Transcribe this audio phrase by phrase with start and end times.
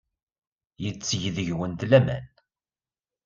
[0.83, 2.25] Yetteg deg-went laman.